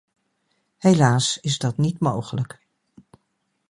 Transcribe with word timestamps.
Helaas 0.77 1.37
is 1.41 1.57
dat 1.57 1.77
niet 1.77 1.99
mogelijk. 1.99 2.59